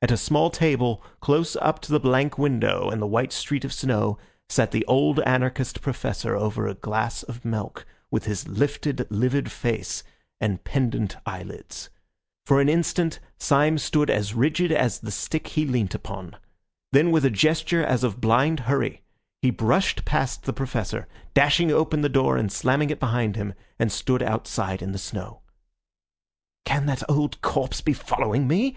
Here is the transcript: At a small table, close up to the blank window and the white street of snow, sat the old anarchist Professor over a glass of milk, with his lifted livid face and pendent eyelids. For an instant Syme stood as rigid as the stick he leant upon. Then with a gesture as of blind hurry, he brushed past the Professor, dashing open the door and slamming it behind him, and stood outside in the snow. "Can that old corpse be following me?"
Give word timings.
At 0.00 0.10
a 0.10 0.16
small 0.16 0.48
table, 0.48 1.04
close 1.20 1.54
up 1.56 1.80
to 1.80 1.92
the 1.92 2.00
blank 2.00 2.38
window 2.38 2.88
and 2.88 3.02
the 3.02 3.06
white 3.06 3.30
street 3.30 3.62
of 3.62 3.74
snow, 3.74 4.16
sat 4.48 4.70
the 4.70 4.86
old 4.86 5.20
anarchist 5.20 5.82
Professor 5.82 6.34
over 6.34 6.66
a 6.66 6.72
glass 6.72 7.22
of 7.24 7.44
milk, 7.44 7.84
with 8.10 8.24
his 8.24 8.48
lifted 8.48 9.06
livid 9.10 9.52
face 9.52 10.02
and 10.40 10.64
pendent 10.64 11.18
eyelids. 11.26 11.90
For 12.46 12.62
an 12.62 12.70
instant 12.70 13.20
Syme 13.36 13.76
stood 13.76 14.08
as 14.08 14.32
rigid 14.32 14.72
as 14.72 14.98
the 15.00 15.10
stick 15.10 15.48
he 15.48 15.66
leant 15.66 15.94
upon. 15.94 16.36
Then 16.92 17.10
with 17.10 17.26
a 17.26 17.30
gesture 17.30 17.84
as 17.84 18.02
of 18.02 18.18
blind 18.18 18.60
hurry, 18.60 19.02
he 19.42 19.50
brushed 19.50 20.06
past 20.06 20.44
the 20.44 20.54
Professor, 20.54 21.06
dashing 21.34 21.70
open 21.70 22.00
the 22.00 22.08
door 22.08 22.38
and 22.38 22.50
slamming 22.50 22.88
it 22.88 22.98
behind 22.98 23.36
him, 23.36 23.52
and 23.78 23.92
stood 23.92 24.22
outside 24.22 24.80
in 24.80 24.92
the 24.92 24.98
snow. 24.98 25.42
"Can 26.64 26.86
that 26.86 27.02
old 27.10 27.42
corpse 27.42 27.82
be 27.82 27.92
following 27.92 28.48
me?" 28.48 28.74